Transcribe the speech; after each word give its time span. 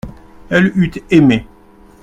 Elle 0.49 0.71
eut 0.77 0.89
aimé. 1.11 1.45